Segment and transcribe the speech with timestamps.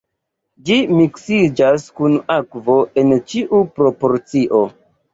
[0.69, 4.69] Ĝi miksiĝas kun akvo en ĉiu proporcio.